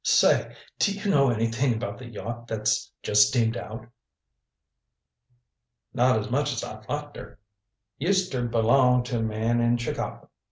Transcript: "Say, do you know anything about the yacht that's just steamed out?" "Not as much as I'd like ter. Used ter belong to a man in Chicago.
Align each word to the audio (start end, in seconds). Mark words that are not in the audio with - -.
"Say, 0.03 0.55
do 0.79 0.93
you 0.93 1.11
know 1.11 1.29
anything 1.29 1.75
about 1.75 1.99
the 1.99 2.07
yacht 2.07 2.47
that's 2.47 2.91
just 3.03 3.27
steamed 3.27 3.55
out?" 3.55 3.87
"Not 5.93 6.17
as 6.17 6.31
much 6.31 6.51
as 6.53 6.63
I'd 6.63 6.89
like 6.89 7.13
ter. 7.13 7.37
Used 7.99 8.31
ter 8.31 8.47
belong 8.47 9.03
to 9.03 9.19
a 9.19 9.21
man 9.21 9.59
in 9.61 9.77
Chicago. 9.77 10.29